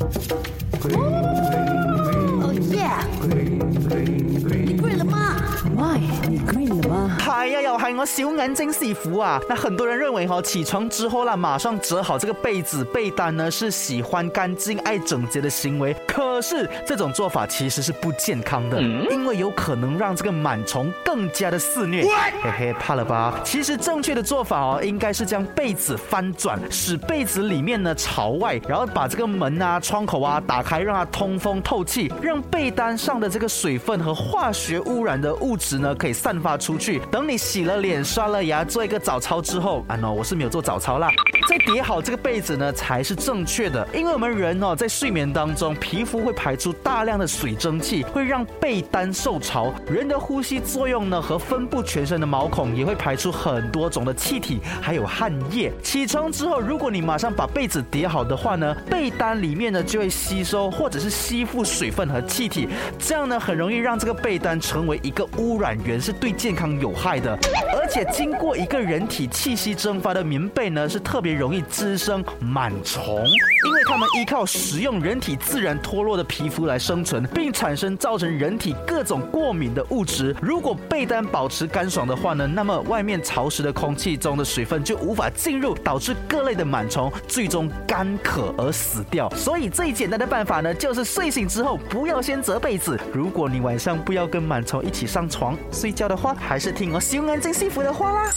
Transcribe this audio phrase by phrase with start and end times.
[0.00, 1.45] 哦
[7.46, 9.40] 哎呀，又係我小眼睛師傅啊！
[9.48, 15.94] 那很多人认为哈，起床之后啦，马上折好这个被子被单呢，是喜欢干净、爱整洁的行为。
[16.08, 22.04] 可是这种做法其实是不健康的，因为有可能让这个螨虫更加的肆虐。
[22.42, 23.38] 嘿嘿，怕了吧？
[23.44, 37.00] 其实正确的做法哦，应该是将被子翻转，使被子里面呢朝外，然后把这个门啊、窗口啊打开，让它通风透气，让被单上的这个水分和化学污染的物质呢可以散发出去。
[37.08, 41.10] 等你洗了脸、刷了牙、做一个早操之后，啊，喏，我是没有做早操啦，
[41.48, 43.86] 再叠好这个被子呢才是正确的。
[43.92, 49.72] 因为我们人哦在睡眠当中，皮肤会排出大量的水蒸气，会让被单受潮。
[49.90, 55.72] 人的呼吸作用呢和分布全身的毛孔也会排出很多种的气体，还有汗液。
[55.82, 67.25] 起床之后，如果你马上把被子叠好的话呢，被单里面呢就会吸收或者是吸附水分和气体，这样呢很容易让这个被单成为一个污染源，是对健康有害的。
[67.30, 80.34] 而且经过一个人体气息蒸发的棉被呢，是特别容易滋生螨虫，因为它们依靠食用人体自然脱落的皮肤来生存，并产生造成人体各种过敏的物质。
[80.40, 89.30] 如果被单保持干爽的话呢，那么外面潮湿的空气中的水分就无法进入，导致各类的螨虫最终干渴而死掉。
[89.30, 92.98] 所以最简单的办法呢，就是睡醒之后不要先折被子。
[93.12, 98.30] 如果你晚上不要跟螨虫一起上床睡觉的话，还是听我用眼睛师傅的花啦。